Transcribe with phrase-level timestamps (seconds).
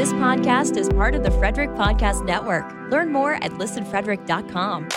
[0.00, 2.72] This podcast is part of the Frederick Podcast Network.
[2.90, 4.88] Learn more at listenfrederick.com.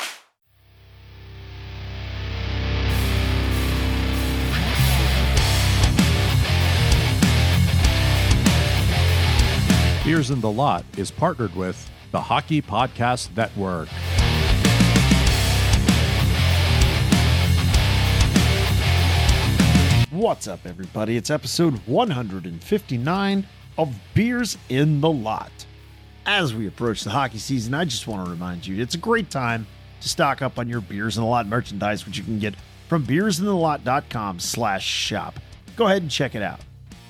[10.05, 13.89] Beers in the Lot is partnered with the Hockey Podcast Network.
[20.11, 21.17] What's up, everybody?
[21.17, 23.47] It's episode 159
[23.77, 25.51] of Beers in the Lot.
[26.25, 29.29] As we approach the hockey season, I just want to remind you it's a great
[29.29, 29.68] time
[30.01, 32.55] to stock up on your Beers in the Lot merchandise, which you can get
[32.88, 35.40] from beersinthelot.com slash shop.
[35.76, 36.59] Go ahead and check it out.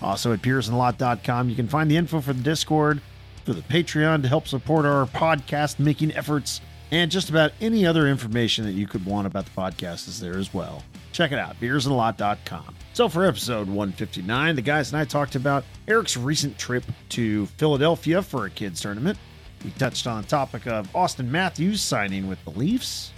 [0.02, 3.02] Also at beersinthelot.com, you can find the info for the Discord,
[3.46, 8.08] for the Patreon to help support our podcast making efforts, and just about any other
[8.08, 10.84] information that you could want about the podcast is there as well.
[11.14, 12.76] Check it out, beersinthelot.com.
[12.94, 18.22] So for episode 159, the guys and I talked about Eric's recent trip to Philadelphia
[18.24, 19.18] for a kids tournament.
[19.64, 23.12] We touched on the topic of Auston Matthews signing with the Leafs,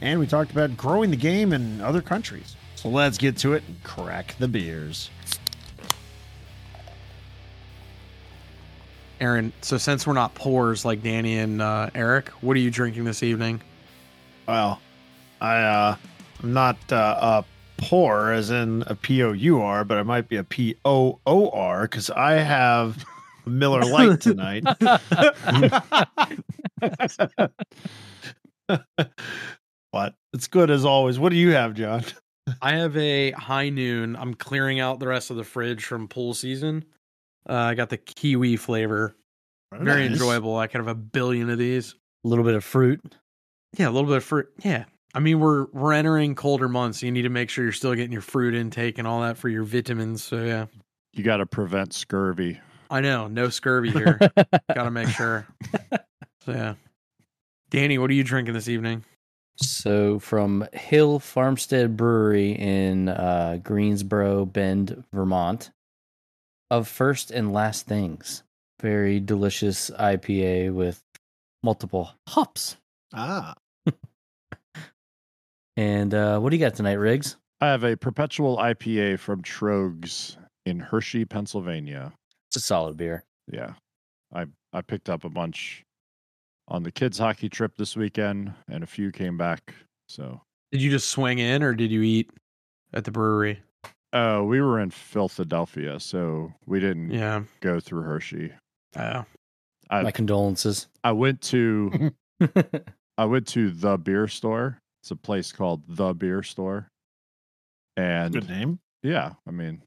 [0.00, 2.56] and we talked about growing the game in other countries.
[2.74, 5.08] So let's get to it and crack the beers.
[9.20, 13.04] Aaron, so since we're not poors like Danny and uh, Eric, what are you drinking
[13.04, 13.62] this evening?
[14.46, 14.80] Well,
[15.40, 15.96] I uh
[16.42, 17.42] I'm not uh, uh
[17.78, 21.18] poor as in a P O U R, but I might be a P O
[21.26, 23.04] O R because I have
[23.46, 24.64] Miller Lite tonight.
[29.92, 31.18] but it's good as always.
[31.18, 32.04] What do you have, John?
[32.62, 34.16] I have a high noon.
[34.16, 36.84] I'm clearing out the rest of the fridge from pool season.
[37.48, 39.16] Uh, I got the kiwi flavor.
[39.72, 40.12] Very Nice.
[40.12, 40.56] enjoyable.
[40.56, 41.94] I could have a billion of these.
[42.24, 43.00] A little bit of fruit.
[43.76, 44.48] Yeah, a little bit of fruit.
[44.62, 44.84] Yeah.
[45.16, 47.00] I mean, we're we're entering colder months.
[47.00, 49.38] So you need to make sure you're still getting your fruit intake and all that
[49.38, 50.22] for your vitamins.
[50.22, 50.66] So yeah,
[51.14, 52.60] You got to prevent scurvy.
[52.90, 54.18] I know no scurvy here.
[54.74, 55.46] got to make sure.
[56.44, 56.74] So yeah,
[57.70, 59.04] Danny, what are you drinking this evening?
[59.56, 65.70] So from Hill Farmstead Brewery in uh, Greensboro Bend, Vermont,
[66.70, 68.42] of First and Last Things.
[68.82, 71.02] Very delicious IPA with
[71.62, 72.76] multiple hops.
[73.14, 73.54] Ah,
[75.76, 77.36] And uh, what do you got tonight, Riggs?
[77.60, 82.12] I have a perpetual IPA from Troegs in Hershey, Pennsylvania.
[82.48, 83.24] It's a solid beer.
[83.50, 83.74] Yeah.
[84.34, 85.82] I I picked up a bunch
[86.68, 89.74] on the kids hockey trip this weekend and a few came back.
[90.08, 90.40] So,
[90.72, 92.30] Did you just swing in, or did you eat
[92.92, 93.60] at the brewery?
[94.12, 97.42] uh we were in Philadelphia, so we didn't Yeah.
[97.60, 98.52] go through Hershey.
[98.94, 99.22] Uh,
[99.90, 100.88] I- My condolences.
[101.04, 102.12] I went to
[103.18, 104.78] I went to the beer store.
[105.06, 106.88] It's a place called the beer store.
[107.96, 108.80] And good name.
[109.04, 109.80] yeah, I mean,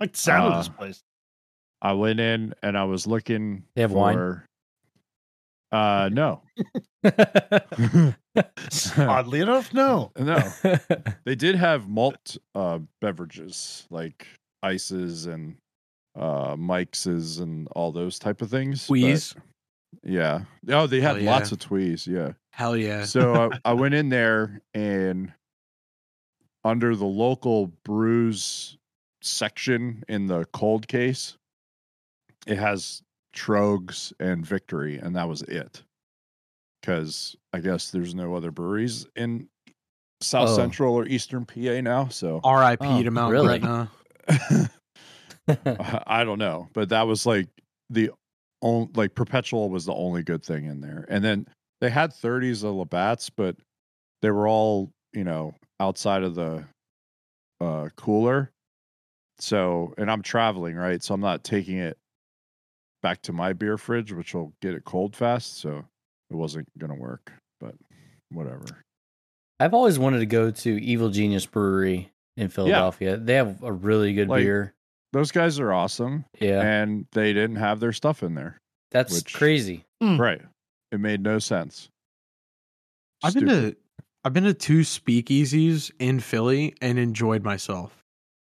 [0.00, 1.02] I like the sound of Uh, this place.
[1.82, 4.14] I went in and I was looking They have wine?
[4.14, 4.46] for
[5.72, 6.42] uh no.
[8.98, 10.12] Oddly enough, no.
[10.18, 10.38] no.
[11.24, 14.28] They did have malt uh beverages like
[14.62, 15.56] ices and
[16.16, 18.86] uh Mike's and all those type of things.
[18.86, 19.34] but-
[20.04, 20.42] Yeah.
[20.68, 21.30] Oh, they had Hell yeah.
[21.32, 22.34] lots of tweez, yeah.
[22.52, 23.04] Hell yeah.
[23.04, 25.32] so I, I went in there and
[26.64, 28.76] under the local brews
[29.22, 31.36] section in the cold case,
[32.46, 33.02] it has
[33.34, 35.82] Troegs and Victory, and that was it.
[36.80, 39.48] Because I guess there's no other breweries in
[40.20, 40.56] South Oh.
[40.56, 42.08] Central or Eastern PA now.
[42.08, 42.84] So R.I.P.
[42.86, 43.58] Oh, to Mount really?
[43.60, 43.90] Gretna.
[46.06, 47.48] I don't know, but that was like
[47.90, 48.10] the
[48.62, 51.06] only like perpetual was the only good thing in there.
[51.08, 51.46] And then
[51.82, 53.56] they had 30s of Labatt's, but
[54.22, 56.64] they were all, you know, outside of the
[57.60, 58.50] uh cooler.
[59.38, 61.02] So, and I'm traveling, right?
[61.02, 61.98] So I'm not taking it
[63.02, 65.84] back to my beer fridge, which will get it cold fast, so
[66.30, 67.74] it wasn't going to work, but
[68.30, 68.64] whatever.
[69.58, 73.16] I've always wanted to go to Evil Genius Brewery in Philadelphia.
[73.16, 74.72] They have a really good Like- beer.
[75.12, 78.58] Those guys are awesome Yeah, and they didn't have their stuff in there.
[78.92, 79.84] that's which- crazy.
[80.00, 80.40] Right.
[80.92, 81.88] It made no sense.
[83.24, 83.76] I've been to
[84.24, 88.04] I've been to two speakeasies in Philly and enjoyed myself.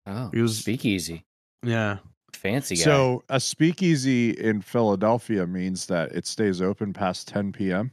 [0.06, 1.25] Oh, It was speakeasy.
[1.62, 1.99] yeah.
[2.32, 2.82] Fancy guy.
[2.82, 7.90] So a speakeasy in Philadelphia means that it stays open past 10 p.m.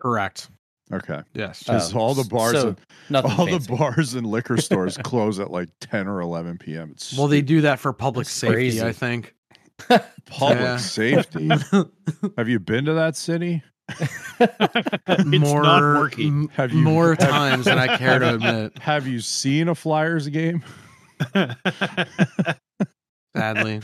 [0.00, 0.48] Correct.
[0.92, 1.64] Okay, Yes.
[1.68, 2.76] Oh, because all the bars, so
[3.08, 3.58] and, all fancy.
[3.58, 6.90] the bars and liquor stores close at like 10 or 11 p.m.
[6.92, 8.82] It's well, they do that for public That's safety, crazy.
[8.82, 9.34] I think.
[10.26, 11.48] public safety.
[12.36, 13.62] Have you been to that city?
[15.26, 16.28] more not working.
[16.28, 18.78] m- Have you- more have- times than I care to admit.
[18.78, 20.62] Have you seen a Flyers game?
[23.36, 23.80] Sadly,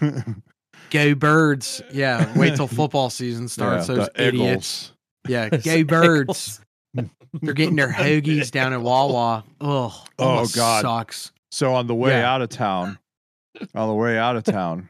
[0.90, 1.82] Go birds.
[1.92, 2.30] Yeah.
[2.38, 3.88] Wait till football season starts.
[3.88, 4.92] Yeah, those idiots.
[5.26, 5.28] Eagles.
[5.28, 5.48] Yeah.
[5.48, 6.60] Go birds.
[6.94, 9.42] They're getting their hoagies down at Wawa.
[9.60, 9.92] Ugh.
[10.18, 10.82] Oh, God.
[10.82, 11.32] Sucks.
[11.50, 12.32] So on the way Yeah.
[12.32, 12.98] out of town,
[13.74, 14.88] on the way out of town,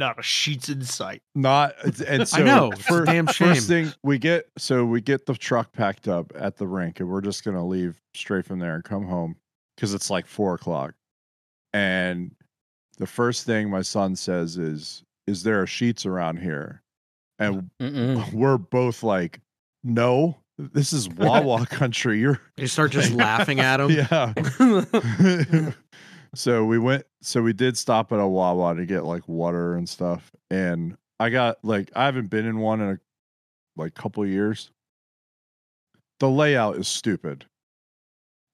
[0.00, 1.20] Not a Sheetz in sight.
[1.34, 2.70] not and so I know.
[2.72, 3.48] It's a fir- damn shame.
[3.54, 7.08] First thing we get, so we get the truck packed up at the rink, and
[7.08, 9.36] we're just gonna leave straight from there and come home
[9.76, 10.94] because it's like four o'clock.
[11.72, 12.32] And
[12.98, 16.82] the first thing my son says is, "Is there a Sheetz around here?"
[17.38, 18.32] And mm, Mm-mm.
[18.32, 19.40] we're both like,
[19.84, 22.20] "No, this is Wawa country.
[22.20, 23.90] You're You start just laughing at him.
[23.90, 24.32] yeah."
[26.34, 29.88] So we went so we did stop at a Wawa to get like water and
[29.88, 30.30] stuff.
[30.50, 33.00] And I got like I haven't been in one in a
[33.76, 34.70] like couple years.
[36.20, 37.46] The layout is stupid.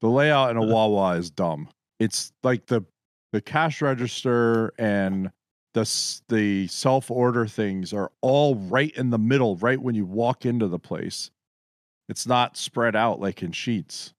[0.01, 0.67] The layout in a Uh.
[0.67, 1.69] Wawa is dumb.
[1.99, 2.83] It's like the
[3.33, 5.31] the cash register and
[5.75, 10.47] the the self order things are all right in the middle, right when you walk
[10.47, 11.31] into the place.
[12.09, 14.13] It's not spread out like in Sheetz.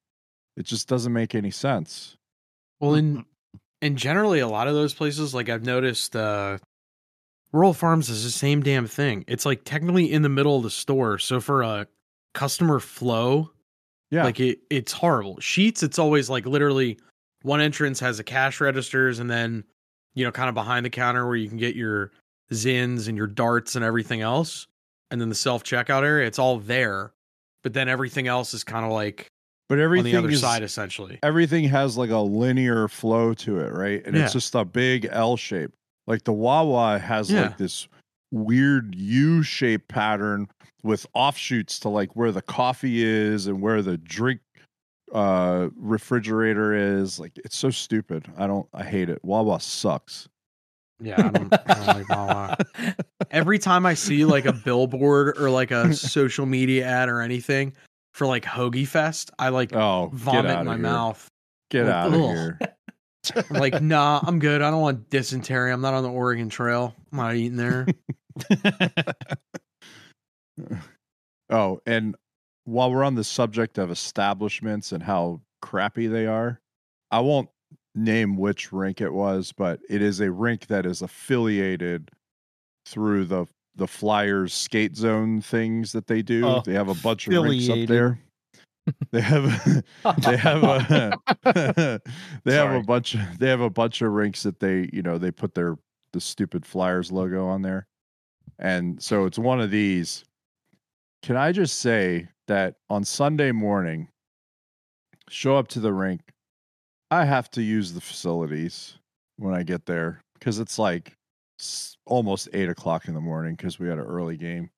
[0.56, 2.18] It just doesn't make any sense.
[2.80, 3.26] Well, in
[3.82, 6.58] and generally, a lot of those places, like I've noticed, uh,
[7.54, 9.24] Royal Farms is the same damn thing.
[9.28, 11.88] It's like technically in the middle of the store, so for a
[12.34, 13.52] customer flow,
[14.12, 14.24] Yeah.
[14.26, 15.38] like it, it's horrible.
[15.38, 17.00] Sheetz, it's always like literally
[17.44, 19.64] one entrance has a cash registers, and then
[20.16, 22.12] you know, kind of behind the counter where you can get your
[22.52, 24.68] zins and your darts and everything else,
[25.12, 26.26] and then the self checkout area.
[26.28, 27.14] It's all there,
[27.64, 29.28] but then everything else is kind of like
[29.70, 31.20] but on everything the other is, side, essentially.
[31.24, 34.02] everything has like a linear flow to it, right?
[34.06, 34.24] And Yeah.
[34.24, 35.72] it's just a big L shape.
[36.08, 37.44] Like the Wawa has Yeah.
[37.44, 37.88] like this
[38.32, 40.48] weird U shape pattern
[40.84, 44.40] with offshoots to like where the coffee is and where the drink
[45.14, 47.20] uh refrigerator is.
[47.20, 48.26] Like it's so stupid.
[48.38, 49.20] I don't I hate it.
[49.24, 50.28] Wawa sucks.
[51.00, 52.58] Yeah, I don't, I don't like Wawa.
[53.32, 57.74] every time I see like a billboard or like a social media ad or anything
[58.18, 60.82] for like Hoagie Fest, I like Oh, vomit in my here.
[60.82, 61.28] mouth.
[61.70, 62.20] Get Like, out of ugh.
[62.22, 62.60] here.
[63.36, 64.62] I'm like, nah, I'm good.
[64.64, 65.72] I don't want dysentery.
[65.72, 66.96] I'm not on the Oregon Trail.
[67.12, 67.86] I'm not eating there.
[71.50, 72.16] Oh, and
[72.66, 76.60] while we're on the subject of establishments and how crappy they are,
[77.10, 77.48] I won't
[77.96, 82.10] name which rink it was, but it is a rink that is affiliated
[82.86, 83.46] through the
[83.78, 86.46] the Flyers skate zone things that they do.
[86.46, 88.20] Oh, they have a bunch of rinks up there.
[89.12, 89.84] They have
[90.26, 91.20] they have a
[92.44, 95.18] they have a bunch of they have a bunch of rinks that they you know
[95.18, 95.78] they put their
[96.14, 97.88] the stupid Flyers logo on there,
[98.60, 100.24] and so it's one of these.
[101.22, 104.08] Can I just say that on Sunday morning,
[105.30, 106.22] show up to the rink,
[107.12, 108.98] I have to use the facilities
[109.38, 111.17] when I get there because it's like
[112.06, 114.70] almost eight o'clock in the morning because we had an early game.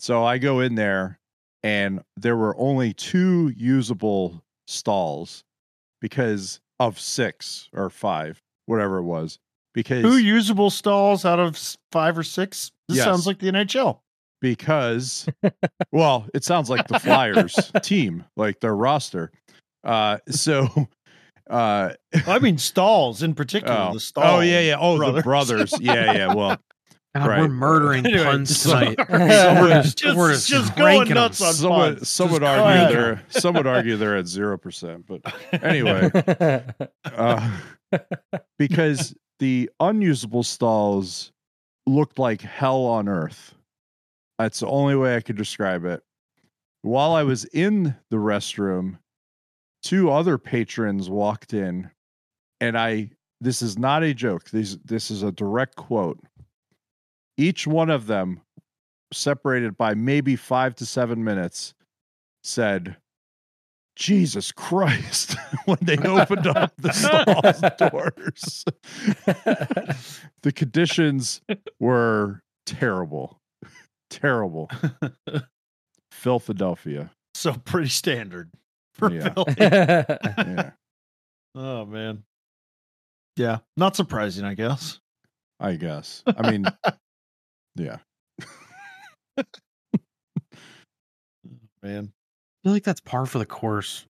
[0.00, 1.18] So I go in there
[1.62, 5.44] and there were only two usable stalls
[6.00, 9.38] because of six or five, whatever it was.
[9.72, 11.58] Because Two usable stalls out of
[11.90, 12.70] five or six.
[12.88, 13.04] This Yes.
[13.06, 14.00] sounds like the NHL.
[14.40, 15.26] because
[15.92, 19.32] well, it sounds like the Flyers team, like their roster.
[19.82, 20.88] Uh so
[21.50, 21.92] uh
[22.26, 23.76] I mean stalls in particular.
[23.90, 24.38] oh, The stall.
[24.38, 24.76] oh yeah, yeah.
[24.78, 25.16] Oh, brothers.
[25.16, 25.74] the brothers.
[25.80, 26.34] Yeah, yeah.
[26.34, 26.58] Well,
[27.14, 27.40] God, Right.
[27.42, 28.98] we're murdering Anyway, puns so- tonight.
[29.10, 31.22] We're just, just- we're just, just going cranking 'em.
[31.22, 32.08] nuts on some would, puns.
[32.08, 32.92] some would argue crank 'em.
[32.92, 35.20] they're some would argue they're at zero percent, but
[35.62, 36.10] anyway,
[37.04, 37.50] uh,
[38.58, 41.30] because the unusable stalls
[41.86, 43.54] looked like hell on earth.
[44.38, 46.02] That's the only way I could describe it.
[46.82, 48.98] While I was in the restroom,
[49.84, 51.90] two other patrons walked in,
[52.60, 53.10] and I
[53.40, 54.50] this is not a joke.
[54.50, 56.18] This this is a direct quote.
[57.36, 58.40] Each one of them,
[59.12, 61.74] separated by maybe five to seven minutes,
[62.42, 62.96] said,
[63.96, 65.36] Jesus Christ,
[65.66, 68.64] when they opened up the stalls doors.
[70.42, 71.40] the conditions
[71.78, 73.40] were terrible.
[74.10, 74.70] Terrible.
[76.12, 77.10] Philadelphia.
[77.34, 78.50] So pretty standard
[78.94, 79.32] for Yeah.
[79.34, 79.54] Philly.
[79.58, 80.70] Yeah,
[81.54, 82.24] Oh man.
[83.36, 83.58] Yeah.
[83.76, 84.98] Not surprising, I guess.
[85.60, 86.22] I guess.
[86.26, 86.64] I mean,
[87.76, 87.98] yeah.
[89.38, 89.42] Oh,
[91.82, 92.12] man.
[92.12, 94.06] I feel like that's par for the course.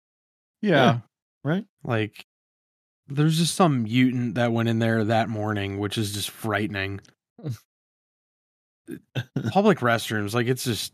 [0.62, 1.00] Yeah.
[1.44, 1.66] Right?
[1.84, 2.26] Like,
[3.08, 7.02] there's just some mutant that went in there that morning, which is just frightening.
[9.52, 10.94] Public restrooms, like, it's just,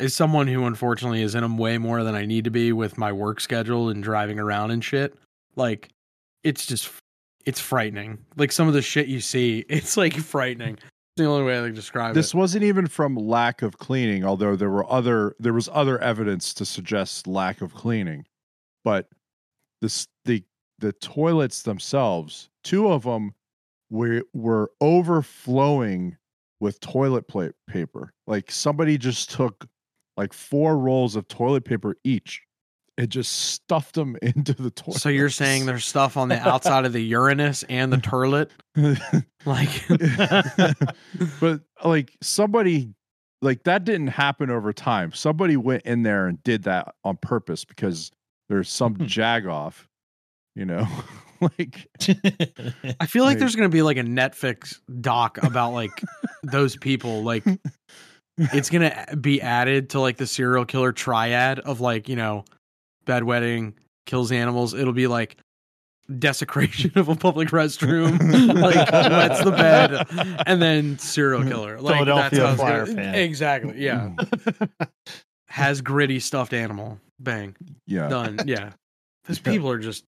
[0.00, 2.98] as someone who unfortunately is in them way more than I need to be with
[2.98, 5.16] my work schedule and driving around and shit,
[5.56, 5.88] like,
[6.44, 6.90] it's just,
[7.44, 8.18] it's frightening.
[8.36, 10.74] Like, some of the shit you see, it's like frightening.
[10.74, 10.84] It's
[11.16, 12.36] the only way I can describe this it.
[12.36, 16.64] wasn't even from lack of cleaning, although there were other there was other evidence to
[16.64, 18.24] suggest lack of cleaning.
[18.84, 19.08] But
[19.82, 20.44] this the
[20.78, 23.34] the toilets themselves, two of them
[23.90, 26.16] were were overflowing
[26.60, 28.12] with toilet plate paper.
[28.28, 29.66] Like somebody just took
[30.18, 32.42] like four rolls of toilet paper each
[32.98, 35.00] and just stuffed them into the toilet.
[35.00, 38.50] So you're saying there's stuff on the outside of the Uranus and the turlet?
[39.46, 39.70] Like
[41.40, 42.92] but like somebody
[43.40, 45.12] like that didn't happen over time.
[45.12, 48.10] Somebody went in there and did that on purpose because
[48.48, 49.04] there's some hmm.
[49.04, 49.86] jagoff,
[50.54, 50.86] you know,
[51.40, 51.88] like
[53.00, 53.38] I feel like Right.
[53.38, 56.02] there's gonna be like a Netflix doc about like
[56.42, 57.22] those people.
[57.22, 57.44] Like
[58.38, 62.44] it's gonna be added to like the serial killer triad of like, you know,
[63.06, 63.74] bedwetting,
[64.06, 64.74] kills animals.
[64.74, 65.36] It'll be like
[66.18, 68.18] desecration of a public restroom,
[68.62, 70.06] like wets the bed,
[70.46, 71.78] and then serial killer.
[71.80, 72.52] Like that's Philadelphia how
[72.82, 73.14] it's gonna, fan.
[73.14, 73.74] Exactly.
[73.82, 74.10] Yeah.
[74.16, 74.68] Mm.
[75.48, 77.00] Has gritty stuffed animal.
[77.20, 77.56] Bang.
[77.86, 78.38] yeah, Done.
[78.46, 78.70] Yeah.
[79.26, 79.52] Those Yeah.
[79.52, 80.04] people are just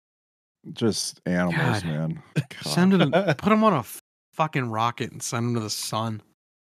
[0.74, 1.84] just animals, God.
[1.84, 2.22] man.
[2.62, 3.84] send them put them on a
[4.34, 6.22] fucking rocket and send them to the sun.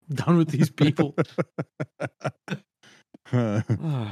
[0.14, 1.16] Done with these people.
[3.32, 4.12] We're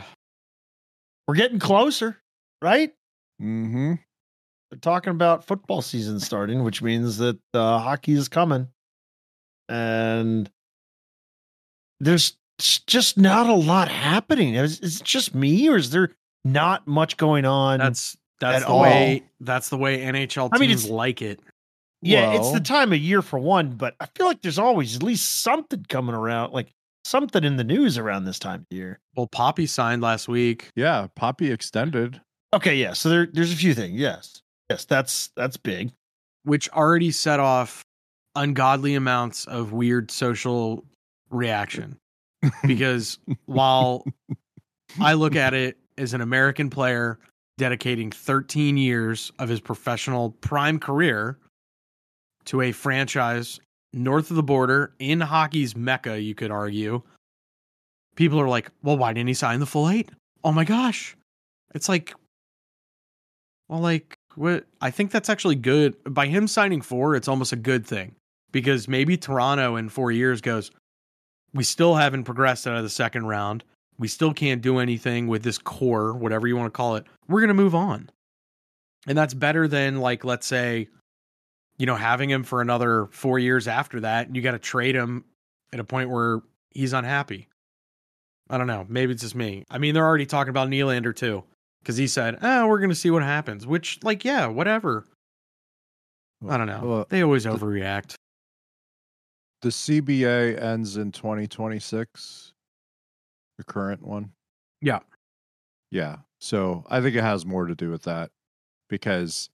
[1.35, 2.17] getting closer,
[2.61, 2.93] right?
[3.41, 3.93] Mm-hmm.
[4.71, 8.67] They're talking about football season starting, which means that uh, hockey is coming.
[9.69, 10.49] And
[11.99, 14.55] there's just not a lot happening.
[14.55, 16.09] Is, is it just me, or is there
[16.43, 17.79] not much going on?
[17.79, 21.39] That's that's At the way that's the way NHL teams I mean, it's- like it.
[22.01, 25.03] Yeah, it's the time of year for one, but I feel like there's always at
[25.03, 26.71] least something coming around, like
[27.05, 28.99] something in the news around this time of year.
[29.15, 30.69] Well, Papi signed last week.
[30.75, 32.19] Yeah, Papi extended.
[32.53, 32.93] Okay, yeah.
[32.93, 33.99] So there, there's a few things.
[33.99, 35.91] Yes, yes, that's that's big.
[36.43, 37.83] which already set off
[38.35, 40.83] ungodly amounts of weird social
[41.29, 41.97] reaction.
[42.65, 44.03] Because while
[44.99, 47.19] I look at it as an American player
[47.59, 51.37] dedicating 13 years of his professional prime career
[52.45, 53.59] to a franchise
[53.93, 57.01] north of the border in hockey's mecca, you could argue,
[58.15, 60.09] people are like, well, why didn't he sign the full eight?
[60.43, 61.15] Oh my gosh.
[61.73, 62.13] It's like,
[63.67, 64.65] well, like, what?
[64.81, 65.95] I think that's actually good.
[66.05, 68.15] By him signing four, it's almost a good thing
[68.51, 70.71] because maybe Toronto in four years goes,
[71.53, 73.63] we still haven't progressed out of the second round.
[73.97, 77.05] We still can't do anything with this core, whatever you want to call it.
[77.27, 78.09] We're going to move on.
[79.07, 80.87] And that's better than, like, let's say,
[81.81, 84.27] you know, having him for another four years after that.
[84.27, 85.25] And you got to trade him
[85.73, 87.47] at a point where he's unhappy.
[88.51, 88.85] I don't know.
[88.87, 89.65] Maybe it's just me.
[89.67, 91.43] I mean, they're already talking about Nylander too
[91.81, 95.07] because he said, "Oh, we're gonna see what happens." Which, like, yeah, whatever.
[96.47, 96.81] I don't know.
[96.83, 98.13] Well, they always overreact.
[99.63, 102.53] the CBA ends in 2026.
[103.57, 104.33] The current one.
[104.81, 104.99] Yeah.
[105.89, 106.17] Yeah.
[106.39, 108.29] So I think it has more to do with that
[108.87, 109.49] because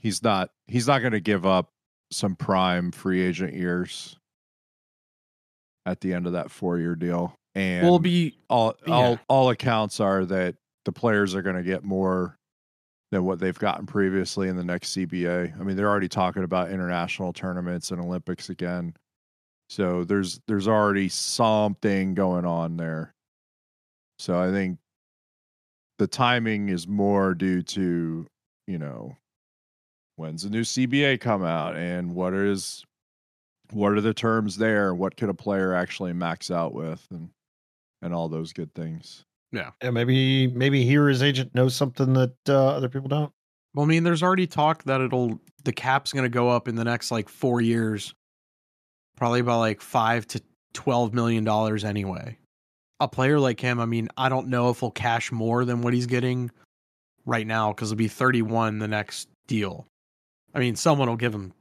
[0.00, 1.70] he's not he's not going to give up
[2.10, 4.16] some prime free agent years
[5.86, 7.34] at the end of that four year deal.
[7.54, 8.94] And We'll be all yeah.
[8.94, 12.36] all all accounts are that the players are going to get more
[13.10, 15.58] than what they've gotten previously in the next CBA.
[15.58, 18.94] I mean, they're already talking about international tournaments and Olympics again.
[19.68, 23.14] So there's there's already something going on there.
[24.18, 24.78] So I think
[25.98, 28.26] the timing is more due to,
[28.66, 29.16] you know,
[30.20, 32.84] when's the new CBA come out and what is
[33.72, 34.94] what are the terms there?
[34.94, 37.30] What could a player actually max out with and
[38.02, 39.24] and all those good things.
[39.52, 39.70] Yeah.
[39.80, 43.32] And maybe maybe he or his agent knows something that uh, other people don't.
[43.74, 46.74] Well, I mean, there's already talk that it'll the cap's going to go up in
[46.74, 48.14] the next like four years,
[49.16, 50.42] probably about like five to
[50.74, 52.36] twelve million dollars anyway.
[53.00, 55.94] A player like him, I mean, I don't know if he'll cash more than what
[55.94, 56.50] he's getting
[57.24, 59.86] right now because he'll be 31 the next deal.
[60.54, 61.52] I mean, someone will give him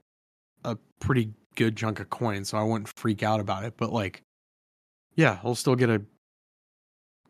[0.63, 3.75] a pretty good chunk of coin, so I wouldn't freak out about it.
[3.77, 4.21] But like,
[5.15, 6.01] yeah, he'll still get a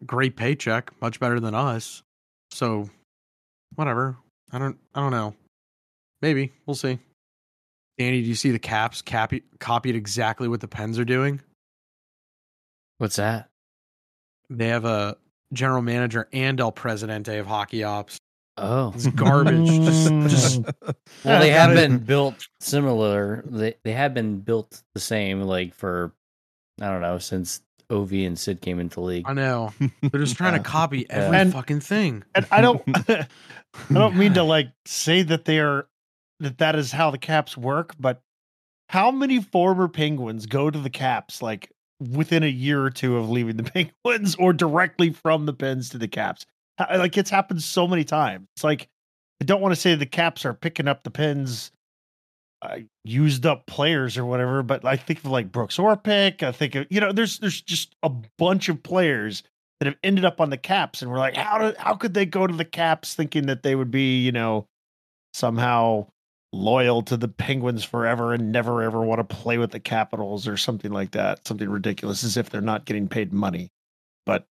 [0.05, 2.03] great paycheck, much better than us.
[2.51, 2.89] So,
[3.75, 4.17] whatever.
[4.51, 4.77] I don't.
[4.95, 5.35] I don't know.
[6.21, 6.99] Maybe we'll see.
[7.97, 11.41] Danny, do you see the caps capi- copied exactly what the Pens are doing?
[12.97, 13.49] What's that?
[14.49, 15.17] They have a
[15.53, 18.17] general manager and El Presidente of hockey ops.
[18.61, 19.67] Oh, It's garbage.
[19.67, 20.61] just, just
[21.23, 23.43] well, they have been built similar.
[23.47, 26.11] They they have been built the same, like for
[26.81, 29.25] I don't know since Ovi and Sid came into league.
[29.27, 32.23] I know they're just trying to copy every And- fucking thing.
[32.35, 33.27] And I don't I
[33.93, 35.87] don't mean to like say that they are
[36.39, 38.21] that that is how the caps work, but
[38.89, 43.29] how many former Penguins go to the Caps like within a year or two of
[43.29, 46.45] leaving the Penguins or directly from the Pens to the Caps?
[46.79, 48.47] How- Like it's happened so many times.
[48.55, 48.87] It's like
[49.41, 51.71] I don't want to say the Caps are picking up the Pens
[52.61, 56.43] uh, used up players or whatever, but I think of like Brooks Orpik.
[56.43, 59.43] I think of, you know, there's there's just a bunch of players
[59.79, 62.45] that have ended up on the Caps, and we're like, how how could they go
[62.47, 64.65] to the Caps thinking that they would be, you know,
[65.33, 66.07] somehow
[66.51, 70.57] loyal to the Penguins forever and never ever want to play with the Capitals or
[70.57, 73.69] something like that, something ridiculous, as if they're not getting paid money,
[74.25, 74.45] but.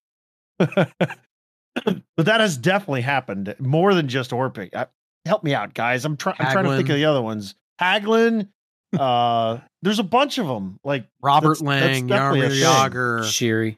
[1.85, 4.75] but that has definitely happened more than just Orpik.
[4.75, 4.87] I,
[5.27, 6.05] help me out, guys.
[6.05, 6.37] I'm trying.
[6.39, 7.55] I'm trying to think of the other ones.
[7.81, 8.49] Hagelin.
[8.99, 10.81] Uh, there's a bunch of them.
[10.83, 12.91] Like Robert That's- that's Lang, definitely a Jaromir thing.
[12.91, 13.77] Jagr, Sheary.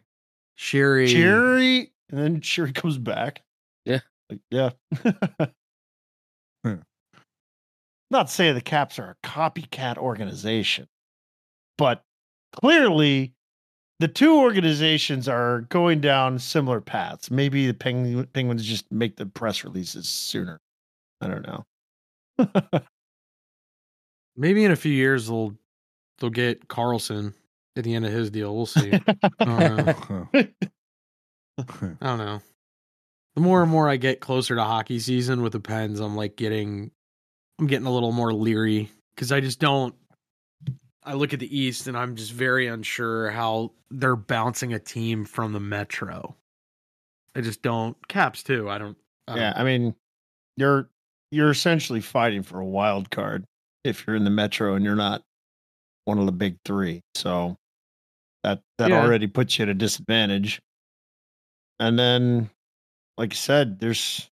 [0.57, 1.09] Sheary.
[1.09, 3.43] Cherry, and then Cherry comes back.
[3.85, 3.99] Yeah.
[4.31, 4.71] Like, yeah.
[6.65, 6.75] Hmm.
[8.11, 10.87] Not saying the Caps are a copycat organization,
[11.77, 12.05] but
[12.53, 13.35] clearly
[14.01, 17.31] the two organizations are going down similar paths.
[17.31, 20.59] Maybe the Pengu- Penguins just make the press releases sooner.
[21.21, 21.67] I don't know.
[24.37, 25.55] Maybe in a few years they'll
[26.19, 27.35] they'll get Carlson
[27.77, 28.57] at the end of his deal.
[28.57, 28.91] We'll see.
[29.39, 30.29] I don't know.
[31.59, 32.41] I don't know.
[33.35, 36.37] The more and more I get closer to hockey season with the Pens, I'm like
[36.37, 36.91] getting,
[37.59, 39.95] I'm getting a little more leery because I just don't.
[41.03, 45.25] I look at the East and I'm just very unsure how they're bouncing a team
[45.25, 46.37] from the Metro.
[47.35, 47.97] I just don't.
[48.09, 48.69] Caps too.
[48.69, 48.97] I don't.
[49.29, 49.95] I don't yeah, I mean,
[50.57, 50.89] you're
[51.31, 53.45] you're essentially fighting for a wild card
[53.85, 55.23] if you're in the Metro and you're not
[56.05, 57.01] one of the big three.
[57.15, 57.57] So
[58.43, 59.03] that that Yeah.
[59.03, 60.61] already puts you at a disadvantage.
[61.79, 62.51] And then,
[63.17, 64.29] like I said, there's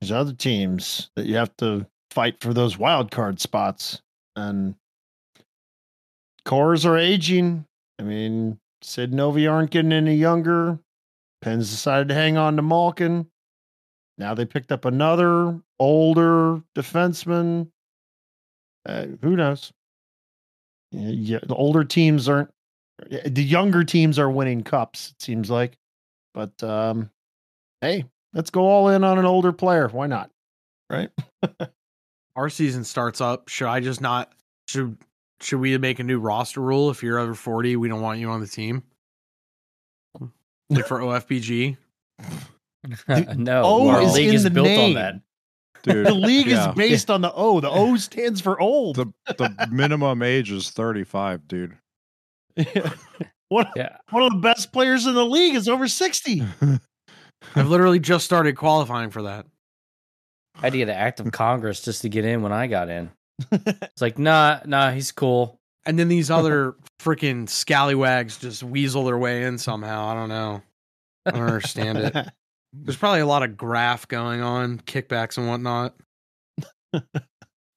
[0.00, 4.02] there's other teams that you have to fight for those wild card spots,
[4.36, 4.74] and
[6.44, 7.64] cores are aging.
[7.98, 10.78] I mean, Sid Novi aren't getting any younger.
[11.42, 13.26] Pens decided to hang on to Malkin.
[14.18, 17.70] Now they picked up another older defenseman.
[18.86, 19.72] Uh, who knows?
[20.92, 22.50] Yeah, the older teams aren't.
[23.08, 25.12] The younger teams are winning cups.
[25.12, 25.78] It seems like,
[26.34, 27.10] but um,
[27.80, 29.88] hey, let's go all in on an older player.
[29.88, 30.30] Why not?
[30.90, 31.10] Right?
[32.36, 33.48] our season starts up.
[33.48, 34.32] Should I just not?
[34.68, 34.98] Should
[35.40, 36.90] should we make a new roster rule?
[36.90, 38.82] If you're over 40, we don't want you on the team.
[40.68, 41.76] Like for OFBG.
[43.36, 45.14] no, O our is league in is the built on that.
[45.82, 46.68] Dude, The league yeah.
[46.70, 47.60] is based on the O.
[47.60, 48.96] The O stands for old.
[48.96, 51.74] the the minimum age is 35, dude.
[53.48, 53.96] one, Yeah.
[54.10, 56.42] one of the best players in the league is over 60.
[57.54, 59.46] I've literally just started qualifying for that.
[60.56, 62.90] I had to get an act of Congress just to get in when I got
[62.90, 63.10] in.
[63.52, 65.58] It's like, nah, nah, he's cool.
[65.86, 70.06] And then these other freaking scallywags just weasel their way in somehow.
[70.06, 70.62] I don't know.
[71.26, 72.14] I don't understand it.
[72.72, 75.94] There's probably a lot of graph going on, kickbacks and whatnot.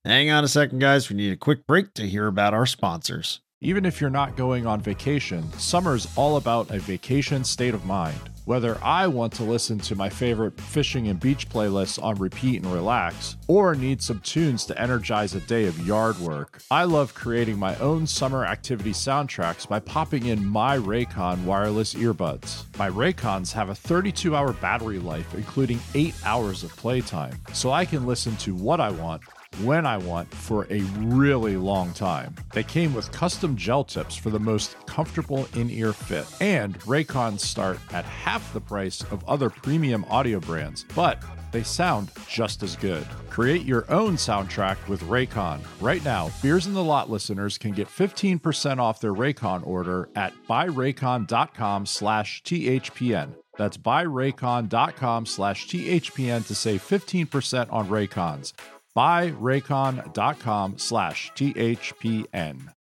[0.06, 1.10] Hang on a second, guys.
[1.10, 3.42] We need a quick break to hear about our sponsors.
[3.62, 8.20] Even if you're not going on vacation, summer's all about a vacation state of mind.
[8.46, 12.74] Whether I want to listen to my favorite fishing and beach playlists on repeat and
[12.74, 17.58] relax, or need some tunes to energize a day of yard work, I love creating
[17.58, 22.66] my own summer activity soundtracks by popping in my Raycon wireless earbuds.
[22.78, 27.86] My Raycons have a 32 hour battery life, including 8 hours of playtime, so I
[27.86, 29.22] can listen to what I want
[29.62, 32.36] when I want for a really long time.
[32.54, 37.42] They came with custom gel tips for the most comfortable in ear fit, and Raycons
[37.42, 41.22] start at half the price of other premium audio brands, but
[41.54, 43.06] they sound just as good.
[43.30, 45.62] Create your own soundtrack with Raycon.
[45.80, 50.34] Right now, Beers in the Lot listeners can get 15% off their Raycon order at
[50.50, 53.36] buyraycon.com slash THPN.
[53.56, 58.54] That's buyraycon.com slash THPN to save 15% on Raycons
[58.96, 62.74] buyraycon.com slash THPN.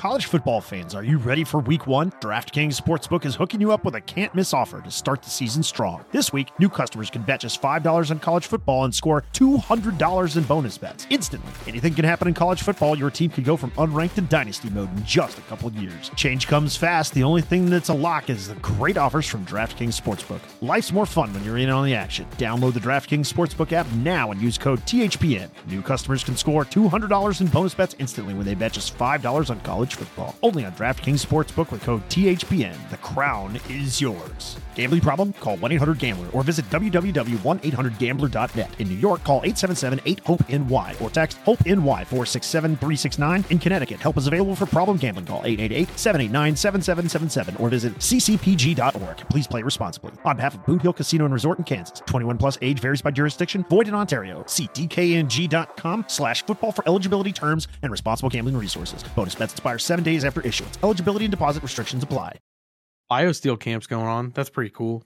[0.00, 2.10] College football fans, are you ready for week one?
[2.22, 5.62] DraftKings Sportsbook is hooking you up with a can't miss offer to start the season
[5.62, 6.02] strong.
[6.10, 10.42] This week, new customers can bet just $5 on college football and score $200 in
[10.44, 11.52] bonus bets instantly.
[11.66, 12.96] Anything can happen in college football.
[12.96, 16.10] Your team could go from unranked to dynasty mode in just a couple of years.
[16.16, 17.12] Change comes fast.
[17.12, 20.40] The only thing that's a lock is the great offers from DraftKings Sportsbook.
[20.62, 22.26] Life's more fun when you're in on the action.
[22.38, 25.50] Download the DraftKings Sportsbook app now and use code THPN.
[25.66, 29.60] New customers can score $200 in bonus bets instantly when they bet just $5 on
[29.60, 30.34] college college football.
[30.42, 32.74] Only on DraftKings Sportsbook with code THPN.
[32.90, 34.56] The crown is yours.
[34.74, 35.32] Gambling problem?
[35.34, 38.80] Call 1 800 Gambler or visit www.1800Gambler.net.
[38.80, 43.44] In New York, call 877 8 HOPE NY or text HOPE NY 467 369.
[43.50, 45.26] In Connecticut, help is available for problem gambling.
[45.26, 49.16] Call 888 789 7777 or visit ccpg.org.
[49.28, 50.12] Please play responsibly.
[50.24, 53.10] On behalf of Boot Hill Casino and Resort in Kansas, 21 plus age varies by
[53.10, 54.44] jurisdiction, void in Ontario.
[54.46, 59.02] See DKNG.com slash football for eligibility terms and responsible gambling resources.
[59.16, 60.78] Bonus bets expire seven days after issuance.
[60.82, 62.38] Eligibility and deposit restrictions apply.
[63.10, 64.30] BioSteel camp's going on.
[64.34, 65.02] That's pretty cool.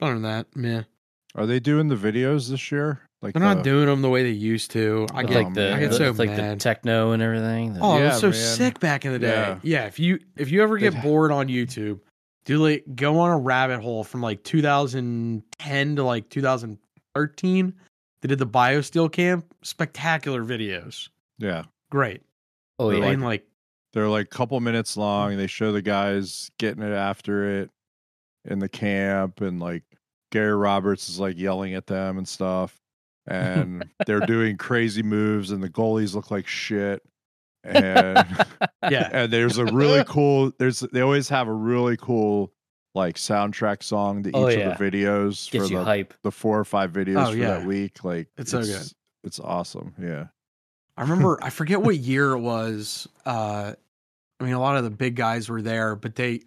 [0.00, 0.82] Other than that, meh.
[1.34, 3.00] Are they doing the videos this year?
[3.22, 5.06] Like They're the- not uh, doing them the way they used to.
[5.12, 7.74] I Oh, get, like the, I get the- so like the techno and everything.
[7.74, 8.34] The- Oh, it was so man.
[8.38, 9.28] sick back in the day.
[9.32, 9.58] Yeah.
[9.62, 9.86] Yeah.
[9.86, 12.00] if you if you ever get They'd- bored on YouTube,
[12.44, 17.74] do like go on a rabbit hole from like 2010 to like 2013.
[18.20, 19.46] They did the BioSteel camp.
[19.62, 21.08] Spectacular videos.
[21.38, 22.22] Yeah, Great.
[22.78, 23.44] oh yeah, I mean, like
[23.94, 25.30] they're like a couple minutes long.
[25.32, 27.70] and They show the guys getting it after it
[28.44, 29.84] in the camp, and like
[30.30, 32.78] Gary Roberts is like yelling at them and stuff,
[33.26, 37.02] and they're doing crazy moves, and the goalies look like shit.
[37.62, 38.44] And
[38.90, 39.08] yeah.
[39.12, 40.52] and there's a really cool.
[40.58, 42.52] There's they always have a really cool
[42.94, 46.14] like soundtrack song to each Oh, of the videos gets for you the hype.
[46.22, 47.58] the four or five videos Oh, for yeah.
[47.58, 48.04] that week.
[48.04, 48.82] Like It's so good.
[49.24, 49.94] It's awesome.
[50.00, 50.26] Yeah.
[50.96, 53.08] I remember I forget what year it was.
[53.24, 53.72] Uh
[54.40, 56.40] I mean a lot of the big guys were there, but they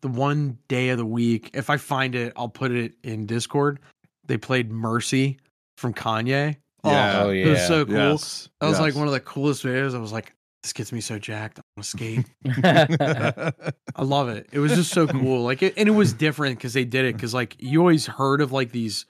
[0.00, 3.80] the one day of the week, if I find it, I'll put it in Discord.
[4.26, 5.38] They played Mercy
[5.76, 6.56] from Kanye.
[6.84, 7.22] Oh yeah.
[7.22, 7.94] Oh It was so cool.
[7.94, 8.48] Yes.
[8.60, 9.94] That was like one of the coolest videos.
[9.94, 11.58] I was like, this gets me so jacked.
[11.58, 12.26] I want to skate.
[13.96, 14.48] I love it.
[14.52, 15.42] It was just so cool.
[15.42, 17.14] Like, it, and it was different because they did it.
[17.14, 19.06] Because like you always heard of like these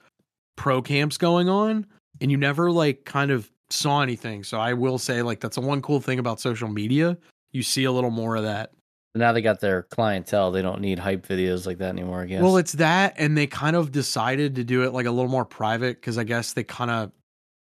[0.55, 1.85] pro camps going on,
[2.19, 4.43] and you never like kind of saw anything.
[4.43, 7.17] So I will say like that's the one cool thing about social media.
[7.53, 8.71] You see a little more of that.
[9.15, 10.51] now they got their clientele.
[10.51, 12.21] They don't need hype videos like that anymore.
[12.21, 12.41] I guess.
[12.41, 15.45] Well, it's that, and they kind of decided to do it like a little more
[15.45, 17.11] private because I guess they kind of,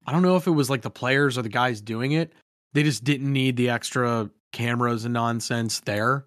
[0.06, 2.34] I don't know if it was like the players or the guys doing it.
[2.74, 6.26] They just didn't need the extra cameras and nonsense there.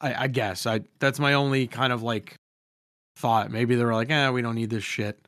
[0.00, 2.36] I, I guess I that's my only kind of like
[3.16, 3.50] thought.
[3.50, 5.18] Maybe they were like, eh, we don't need this shit.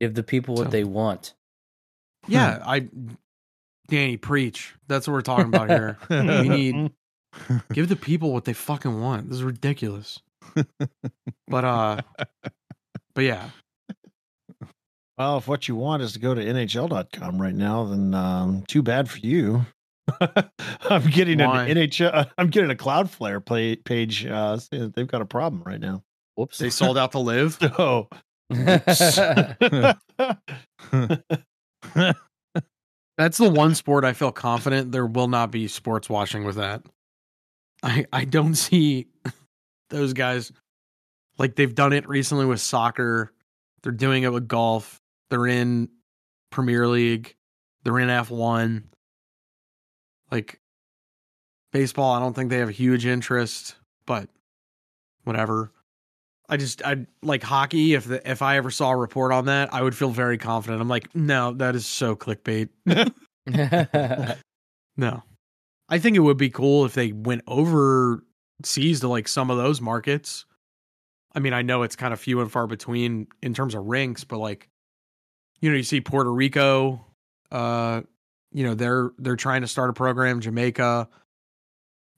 [0.00, 1.34] give the people what So- they want.
[2.28, 2.88] Yeah, I,
[3.88, 4.74] Danny, preach.
[4.86, 5.98] That's what we're talking about here.
[6.08, 6.92] we need
[7.72, 9.28] give the people what they fucking want.
[9.28, 10.20] This is ridiculous.
[11.48, 12.00] but uh,
[13.14, 13.50] but yeah,
[15.18, 18.82] Well, if what you want is to go to NHL.com right now, then um, too
[18.82, 19.64] bad for you.
[20.90, 21.66] I'm getting Why?
[21.66, 22.30] an NHL.
[22.36, 24.26] I'm getting a Cloudflare play, page.
[24.26, 26.02] Uh, saying that they've got a problem right now.
[26.34, 26.58] Whoops.
[26.58, 27.58] they sold out to LIV.
[27.60, 28.08] So,
[33.18, 36.82] That's the one sport I feel confident there will not be sports washing with that.
[37.82, 39.08] I I don't see
[39.90, 40.52] those guys
[41.38, 43.32] like they've done it recently with soccer.
[43.82, 45.00] They're doing it with golf.
[45.30, 45.88] They're in
[46.50, 47.34] Premier League.
[47.84, 48.84] They're in F1.
[50.30, 50.60] Like
[51.72, 53.74] baseball, I don't think they have a huge interest,
[54.06, 54.28] but
[55.24, 55.72] whatever.
[56.48, 57.94] I just I like hockey.
[57.94, 60.80] If the, if I ever saw a report on that, I would feel very confident.
[60.80, 62.68] I'm like, no, that is so clickbait.
[64.96, 65.22] No.
[65.92, 69.82] I think it would be cool if they went overseas to like some of those
[69.82, 70.46] markets.
[71.34, 74.24] I mean, I know it's kind of few and far between in terms of rinks,
[74.24, 74.70] but like
[75.60, 77.04] you know, you see Puerto Rico,
[77.50, 78.00] uh,
[78.52, 81.10] you know, they're they're trying to start a program, Jamaica,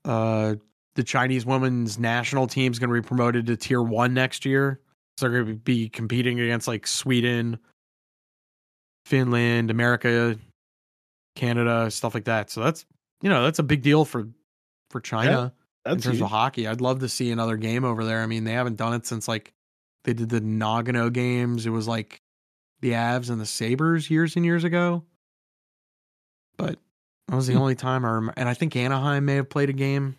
[0.05, 0.55] uh
[0.95, 4.81] the Chinese women's national team is going to be promoted to tier 1 next year.
[5.19, 7.59] So they're going to be competing against like Sweden,
[9.05, 10.39] Finland, America,
[11.35, 12.51] Canada, stuff like that.
[12.51, 12.87] So that's
[13.25, 14.29] you know that's a big deal for
[14.91, 15.53] for China
[15.85, 16.23] in that's terms huge.
[16.23, 16.69] of hockey.
[16.69, 18.23] I'd love to see another game over there.
[18.23, 19.53] I mean, they haven't done it since like
[20.05, 21.67] they did the Nagano games.
[21.67, 22.21] It was like
[22.81, 25.03] the Avs and the Sabres years and years ago.
[26.57, 26.79] But
[27.29, 27.61] that was the Hmm.
[27.61, 28.35] only time I remember.
[28.37, 30.17] And I think Anaheim may have played a game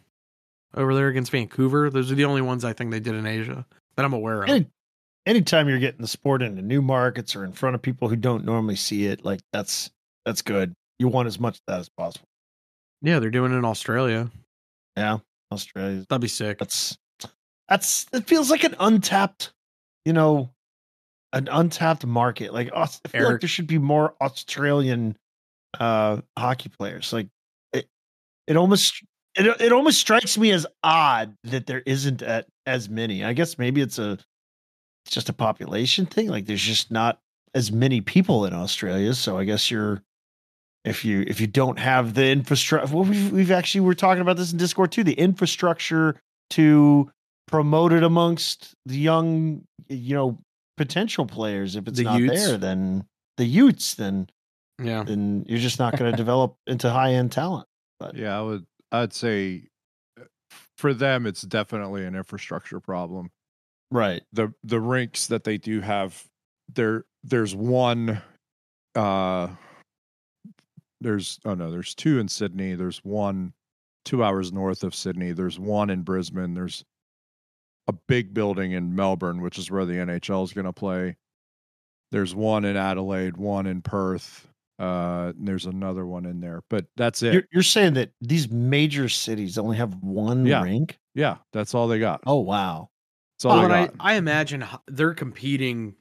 [0.74, 1.90] over there against Vancouver.
[1.90, 3.66] Those are the only ones I think they did in Asia
[3.96, 4.50] that I'm aware of.
[4.50, 4.66] Any,
[5.26, 8.44] anytime you're getting the sport into new markets or in front of people who don't
[8.44, 9.90] normally see it, like that's
[10.26, 10.74] that's good.
[11.00, 12.28] You want as much of that as possible.
[13.02, 14.30] Yeah, they're doing it in Australia.
[14.96, 15.20] Yeah,
[15.52, 16.06] Australia.
[16.10, 16.58] That'd be sick.
[16.58, 16.98] That's
[17.68, 19.54] that's it feels like an untapped,
[20.06, 20.52] you know,
[21.34, 22.54] an untapped market.
[22.54, 25.18] Like I feel like there should be more Australian
[25.80, 27.12] uh hockey players.
[27.12, 27.28] Like
[27.74, 27.88] it,
[28.48, 29.04] it almost
[29.36, 33.24] it it almost strikes me as odd that there isn't at, as many.
[33.24, 34.18] I guess maybe it's a
[35.06, 36.30] it's just a population thing.
[36.30, 37.20] Like there's just not
[37.54, 40.02] as many people in Australia, so I guess you're
[40.86, 44.38] if you if you don't have the infrastructure well we've, we've actually we're talking about
[44.38, 46.20] this in discord too the infrastructure
[46.52, 47.10] to
[47.48, 50.38] promote it amongst the young you know
[50.78, 52.46] potential players if it's The not youths.
[52.48, 53.06] there then
[53.38, 54.28] the youths then
[54.82, 55.04] Yeah.
[55.04, 57.68] then you're just not going to develop into high end talent
[58.14, 58.66] Yeah, I would.
[58.92, 59.68] I'd say
[60.20, 60.24] uh,
[60.78, 63.30] for them, it's definitely an infrastructure problem.
[63.92, 66.24] right the the rinks that they do have
[66.74, 68.22] there there's one
[68.96, 69.48] uh
[71.06, 72.74] there's oh no there's two in sydney.
[72.74, 73.54] There's one
[74.04, 75.32] two hours north of sydney.
[75.32, 76.54] There's one in brisbane.
[76.54, 76.84] There's
[77.88, 81.16] a big building in melbourne which is where the nhl is going to play.
[82.12, 84.48] There's one in adelaide one in perth
[84.80, 87.34] uh and there's another one in there but that's it.
[87.34, 90.64] You're, you're saying that these major cities only have one Yeah.
[90.64, 90.98] rink?
[91.14, 92.22] Yeah that's all they got.
[92.26, 92.90] Oh wow.
[93.38, 93.96] That's all Well, they and got.
[94.00, 95.96] I, I imagine they're competing.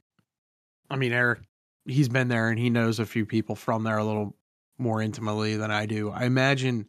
[0.88, 1.40] I mean, Eric,
[1.86, 4.34] he's been there and he knows a few people from there a little
[4.78, 6.10] more intimately than I do.
[6.10, 6.86] I imagine,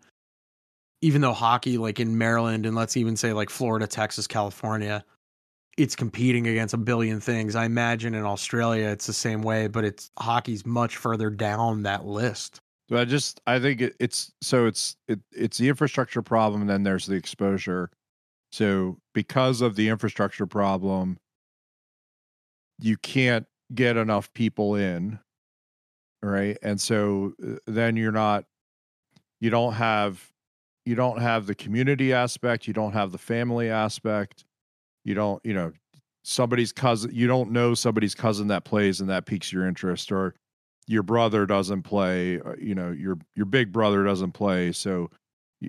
[1.02, 5.04] even though hockey, like in Maryland and let's even say like Florida, Texas, California,
[5.78, 7.56] it's competing against a billion things.
[7.56, 12.06] I imagine in Australia it's the same way, but it's hockey's much further down that
[12.06, 12.62] list.
[12.89, 16.69] So I just I think it, it's so it's it, it's the infrastructure problem, and
[16.69, 17.89] then there's the exposure.
[18.52, 21.17] So because of the infrastructure problem,
[22.80, 25.19] you can't get enough people in,
[26.21, 26.58] right?
[26.62, 28.45] And so uh, then you're not
[29.41, 30.32] you don't have
[30.86, 34.45] you don't have the community aspect, you don't have the family aspect,
[35.04, 35.71] you don't you know
[36.23, 40.36] somebody's cousin you don't know somebody's cousin that plays and that piques your interest or
[40.88, 45.10] your brother doesn't play you know your your big brother doesn't play so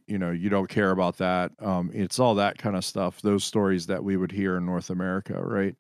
[0.07, 3.45] you know you don't care about that um it's all that kind of stuff those
[3.45, 5.77] stories that we would hear in north america right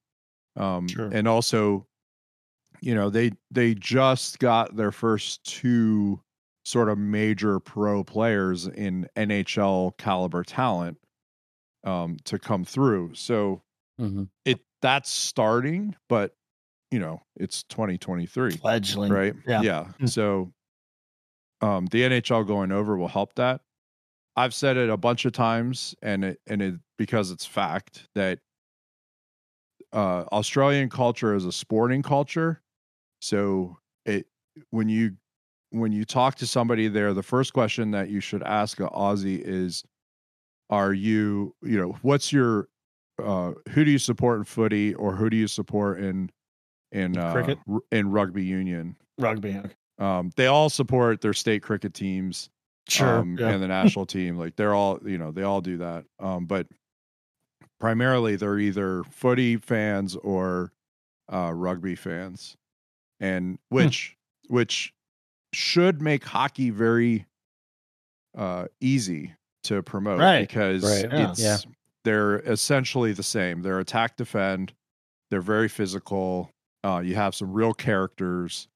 [0.56, 1.08] um Sure.
[1.12, 1.86] and also
[2.80, 6.20] you know they they just got their first two
[6.64, 10.98] sort of major pro players in nhl caliber talent
[11.84, 13.14] um to come through.
[13.14, 13.62] So
[13.98, 16.34] hmm it that's starting but
[16.90, 19.12] you know it's 2023 fledgling.
[19.12, 19.34] right?
[19.46, 19.62] Yeah.
[20.00, 20.08] Mm.
[20.08, 20.52] so
[21.60, 23.60] um the nhl going over will help that.
[24.34, 28.40] I've said it a bunch of times and it and it because it's fact that
[29.92, 32.60] uh australian culture is a sporting culture
[33.20, 34.26] so it
[34.70, 35.16] when you
[35.70, 39.40] when you talk to somebody there the first question that you should ask a aussie
[39.44, 39.84] is
[40.70, 42.68] are you you know what's your
[43.22, 46.30] uh who do you support in footy or who do you support in
[46.92, 47.58] in uh, Cricket?
[47.70, 49.74] r- in rugby union rugby okay.
[49.98, 52.50] um, they all support their state cricket teams
[52.88, 53.48] sure um, yeah.
[53.48, 56.66] and the national team like they're all you know they all do that um, but
[57.80, 60.72] primarily they're either footy fans or
[61.32, 62.56] uh, rugby fans
[63.20, 64.16] and which
[64.48, 64.92] which
[65.52, 67.26] should make hockey very
[68.36, 69.32] uh, easy
[69.64, 70.46] to promote Right.
[70.48, 71.10] because Right.
[71.12, 71.30] Yeah.
[71.30, 71.56] it's Yeah.
[72.04, 74.72] they're essentially the same they're attack defend
[75.30, 76.50] they're very physical
[76.84, 78.68] uh, you have some real characters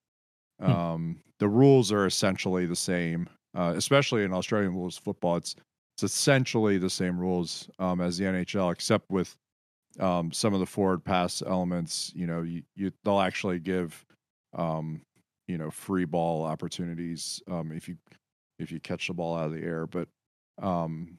[0.61, 0.71] Hmm.
[0.71, 5.55] um, the rules are essentially the same uh, especially in australian rules football it's
[5.97, 9.37] it's essentially the same rules um, as the nhl except with
[9.99, 14.05] um, some of the forward pass elements you know you, you they'll actually give
[14.55, 15.03] um,
[15.49, 17.97] you know free ball opportunities um, if you
[18.59, 20.09] if you catch the ball out of the air but
[20.63, 21.19] um,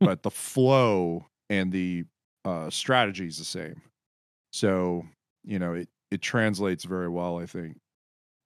[0.00, 2.04] but the flow and the
[2.44, 3.80] uh, strategy is the same.
[4.52, 5.04] So
[5.44, 7.76] you know it it translates very well i think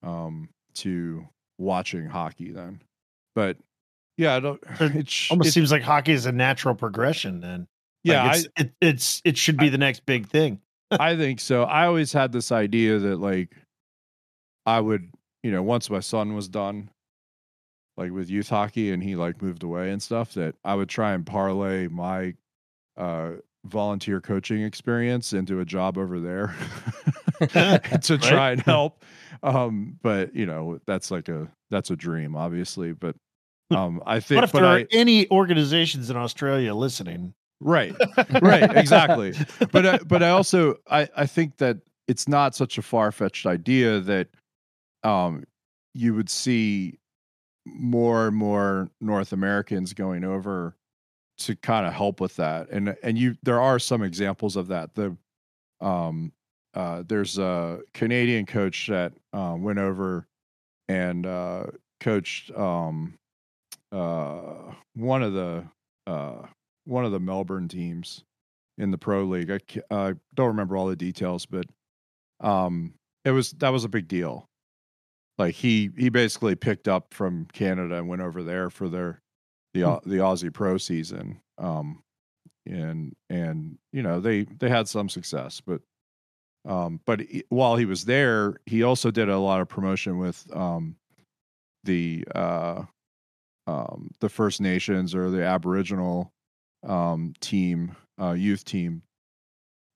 [0.03, 1.27] um to
[1.59, 2.83] watching hockey then.
[3.35, 3.57] But
[4.17, 7.67] yeah I don't, It sh- almost it- seems like hockey is a natural progression then.
[8.03, 10.61] Yeah Like, it's, it, it's it should be the next big thing.
[10.91, 11.63] I, I think so.
[11.65, 13.55] I always had this idea that like
[14.67, 15.11] i would
[15.43, 16.89] you know once my son was done
[17.97, 21.13] like with youth hockey and he like moved away and stuff that i would try
[21.13, 22.35] and parlay my
[22.97, 23.33] uh
[23.65, 26.55] volunteer coaching experience into a job over there
[28.03, 29.03] to try and help.
[29.43, 33.17] Um but you know that's like a that's a dream obviously but
[33.71, 37.35] um i think what if but there I, are any organizations in australia listening?
[37.61, 37.95] Right.
[38.43, 39.35] Right exactly.
[39.73, 44.01] But I, but i also i i think that it's not such a far-fetched idea
[44.01, 44.29] that
[45.05, 45.45] um
[45.95, 46.99] you would see
[47.67, 50.77] more and more north americans going over
[51.39, 52.69] to kind of help with that.
[52.71, 54.95] And and you there are some examples of that.
[54.95, 55.17] The
[55.81, 56.33] um
[56.75, 60.27] uh there's a canadian coach that uh, went over
[60.89, 61.67] and uh
[62.01, 63.15] coached um
[63.93, 65.65] uh one of the
[66.07, 66.47] uh
[66.85, 68.25] one of the melbourne teams
[68.79, 69.51] in the pro league.
[69.51, 71.67] I I don't remember all the details but
[72.41, 74.49] um it was that was a big deal
[75.39, 79.21] like he he basically picked up from Canada and went over there for their
[79.75, 81.41] the Au- the Aussie Pro season.
[81.59, 82.03] Um,
[82.67, 85.81] and and you know they they had some success, but
[86.67, 90.47] um, but he- while he was there, he also did a lot of promotion with
[90.55, 90.97] um,
[91.85, 92.83] the uh,
[93.67, 96.33] um, the First Nations or the Aboriginal
[96.87, 99.03] um, team, uh, youth team.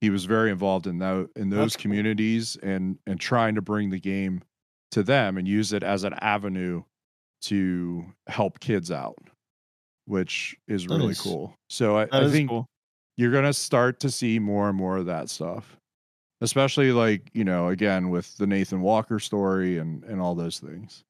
[0.00, 1.82] He was very involved in that in those That's cool.
[1.82, 4.42] communities and and trying to bring the game
[4.92, 6.82] to them and use it as an avenue
[7.42, 9.18] to help kids out,
[10.06, 11.54] which is That really is- cool.
[11.70, 12.66] So I, I think cool.
[13.16, 15.76] you're gonna start to see more and more of that stuff
[16.40, 21.02] especially like you know again with the nathan walker story and and all those things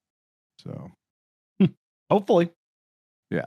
[0.59, 0.91] so
[2.11, 2.49] Hopefully,
[3.31, 3.45] yeah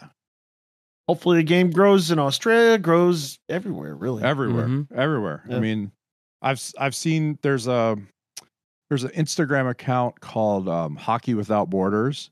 [1.10, 3.96] hopefully the game grows in Australia, grows everywhere.
[3.96, 4.92] Really, everywhere Mhm.
[4.96, 5.58] everywhere Yeah.
[5.58, 5.92] i mean
[6.44, 7.98] i've I've seen there's a
[8.92, 12.30] there's an instagram account called um, hockey without borders.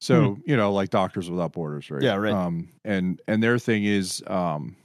[0.00, 2.02] So you know like doctors without borders right?
[2.02, 2.32] Yeah, right.
[2.32, 4.76] um and and their thing is um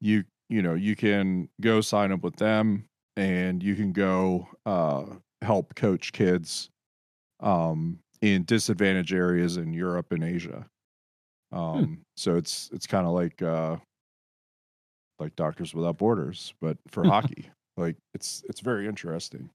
[0.00, 2.84] you you know you can go sign up with them
[3.16, 5.06] and you can go uh
[5.42, 6.70] help coach kids
[7.40, 10.66] um in disadvantaged areas in Europe and Asia.
[11.52, 13.76] Um so it's it's kind of like uh
[15.18, 17.50] like doctors without borders but for hockey.
[17.76, 19.50] Like it's it's very interesting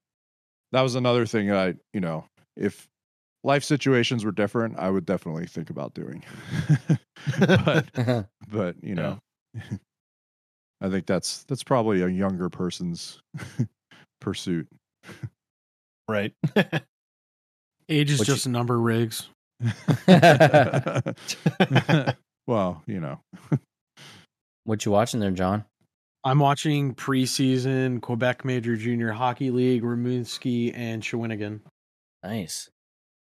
[0.75, 2.25] that was another thing that i you know
[2.57, 2.87] if
[3.45, 6.21] life situations were different i would definitely think about doing
[7.39, 7.85] but
[8.51, 9.17] but you know
[10.81, 13.21] i think that's that's probably a younger person's
[14.19, 14.67] pursuit
[16.09, 16.33] right.
[17.87, 19.29] Age is What just a number, Rigs.
[22.47, 23.19] well you know
[24.65, 25.63] what you watching there, John?
[26.25, 31.61] I'm watching preseason Quebec Major Junior Hockey League, Rimouski and Shawinigan.
[32.23, 32.69] Nice.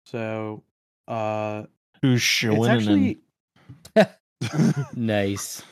[0.06, 0.62] So
[1.06, 1.64] uh
[2.02, 2.70] Who's it's showing?
[2.70, 3.18] actually
[4.94, 5.62] nice.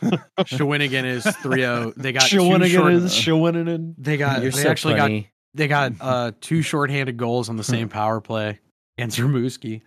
[0.40, 1.94] Shawinigan is 3-0.
[1.96, 3.94] They got two Showing short, is showing it in.
[3.98, 5.10] they got You're they so actually got
[5.54, 8.58] they got uh two shorthanded goals on the same power play
[8.98, 9.80] against Rimouski.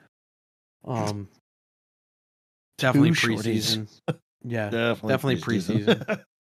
[0.86, 1.28] Um
[2.80, 3.78] definitely Two shorties.
[3.78, 4.18] preseason.
[4.44, 4.70] Yeah.
[4.70, 6.24] Definitely, Definitely preseason.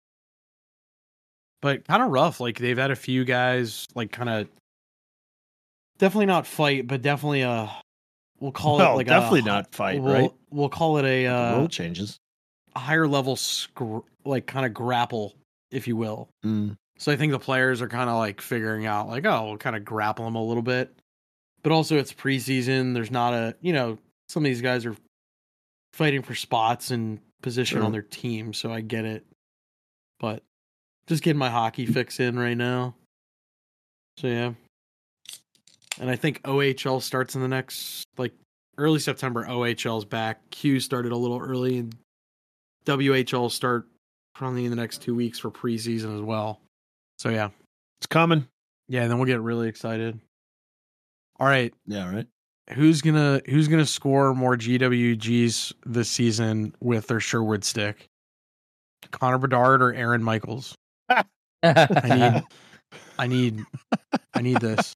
[1.61, 2.39] but kind of rough.
[2.39, 4.47] Like they've had a few guys like kind of
[5.97, 7.67] definitely not fight, but definitely uh
[8.39, 10.31] we'll call well, it like definitely a, not fight, we'll, right?
[10.49, 12.17] We'll call it a uh, rule changes.
[12.75, 15.35] a higher level scr- like kind of grapple,
[15.71, 16.29] if you will.
[16.45, 16.75] Mm.
[16.97, 19.75] So I think the players are kind of like figuring out like oh we'll kind
[19.75, 20.93] of grapple them a little bit,
[21.63, 22.93] but also it's preseason.
[22.93, 23.97] There's not a you know
[24.29, 24.95] some of these guys are
[25.93, 27.85] fighting for spots and position Sure.
[27.85, 29.25] on their team, so I get it.
[30.19, 30.43] But
[31.11, 32.95] just getting my hockey fix in right now.
[34.17, 34.53] So yeah,
[35.99, 38.33] and I think OHL starts in the next like
[38.77, 39.45] early September.
[39.45, 40.39] OHL's back.
[40.51, 41.93] Q started a little early, and
[42.85, 43.87] WHL start
[44.33, 46.61] probably in the next two weeks for preseason as well.
[47.19, 47.49] So yeah,
[47.99, 48.47] It's coming.
[48.87, 50.17] yeah, and then we'll get really excited.
[51.39, 52.27] All right, Yeah, right.
[52.73, 58.07] who's gonna who's gonna score more GWGs this season with their Sherwood stick?
[59.11, 60.75] Connor Bedard or Aaron Michaels?
[61.63, 62.43] I need
[63.19, 63.59] I need
[64.33, 64.95] I need this.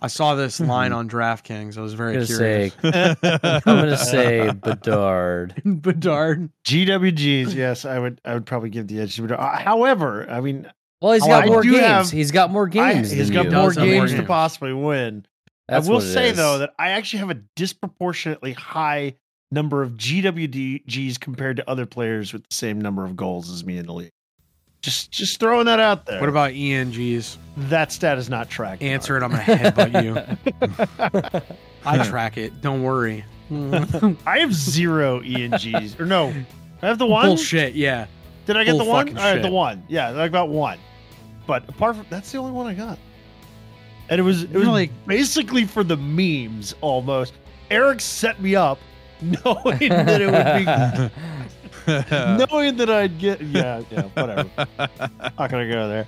[0.00, 1.78] I saw this line on DraftKings.
[1.78, 3.16] I was very gonna say curious.
[3.22, 5.54] I'm gonna say Bedard.
[5.64, 6.50] Bedard.
[6.64, 8.20] GWGs, yes, I would.
[8.24, 9.22] I would probably give the edge to.
[9.22, 9.40] Bedard.
[9.40, 11.76] Uh, However, I mean, Well, he's got I more games.
[11.78, 13.10] have- he's got more I, games.
[13.10, 13.50] he's than got you.
[13.52, 15.26] more Does have more games to possibly win.
[15.68, 16.36] That's I will what it say is.
[16.36, 19.14] though that I actually have a disproportionately high
[19.50, 23.78] number of GWDGs compared to other players with the same number of goals as me
[23.78, 24.10] in the league.
[24.84, 26.20] Just, just throwing that out there.
[26.20, 27.38] What about ENGs?
[27.56, 28.82] that stat is not tracked?
[28.82, 29.22] Answer it.
[29.22, 31.40] I'm gonna headbutt you.
[31.86, 32.60] I track it.
[32.60, 33.24] Don't worry.
[34.26, 35.98] I have zero ENGs.
[35.98, 36.34] or no,
[36.82, 37.24] I have the one.
[37.26, 37.74] Bullshit.
[37.74, 38.08] Yeah.
[38.44, 39.16] Did I get Bull the one?
[39.16, 39.84] I had the one.
[39.88, 40.78] Yeah, I got one.
[41.46, 42.98] But apart from that's the only one I got.
[44.10, 47.32] And it was it was like- basically for the memes almost.
[47.70, 48.78] Eric set me up
[49.22, 51.10] knowing that it would be
[51.86, 54.50] knowing that I'd get yeah, yeah, whatever.
[55.38, 56.06] Not gonna go there.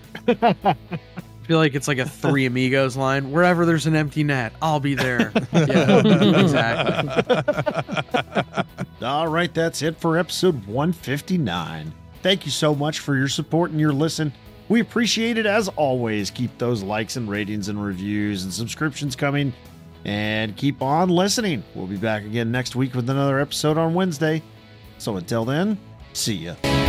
[0.64, 3.30] I feel like it's like a Three Amigos line.
[3.30, 5.32] Wherever there's an empty net, I'll be there.
[5.52, 7.44] Yeah, exactly.
[9.02, 11.92] All right, that's it for episode 159.
[12.22, 14.32] Thank you so much for your support and your listen.
[14.68, 16.30] We appreciate it as always.
[16.30, 19.52] Keep those likes and ratings and reviews and subscriptions coming
[20.04, 21.62] and keep on listening.
[21.74, 24.42] We'll be back again next week with another episode on Wednesday.
[24.98, 25.78] So until then,
[26.12, 26.85] see ya.